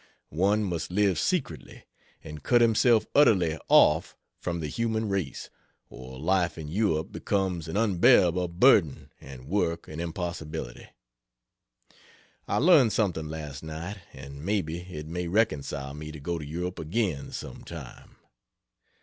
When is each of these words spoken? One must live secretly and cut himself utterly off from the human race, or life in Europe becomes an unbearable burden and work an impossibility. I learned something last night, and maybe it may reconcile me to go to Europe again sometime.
One 0.31 0.63
must 0.63 0.89
live 0.89 1.19
secretly 1.19 1.83
and 2.23 2.41
cut 2.41 2.59
himself 2.59 3.05
utterly 3.13 3.59
off 3.69 4.17
from 4.39 4.59
the 4.59 4.65
human 4.65 5.07
race, 5.09 5.51
or 5.91 6.17
life 6.19 6.57
in 6.57 6.67
Europe 6.69 7.11
becomes 7.11 7.67
an 7.67 7.77
unbearable 7.77 8.47
burden 8.47 9.11
and 9.21 9.45
work 9.47 9.87
an 9.87 9.99
impossibility. 9.99 10.87
I 12.47 12.57
learned 12.57 12.93
something 12.93 13.27
last 13.27 13.61
night, 13.61 13.97
and 14.11 14.43
maybe 14.43 14.79
it 14.79 15.05
may 15.05 15.27
reconcile 15.27 15.93
me 15.93 16.11
to 16.11 16.19
go 16.19 16.39
to 16.39 16.45
Europe 16.47 16.79
again 16.79 17.31
sometime. 17.31 18.15